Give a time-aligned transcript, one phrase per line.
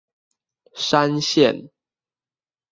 [0.75, 1.69] 山線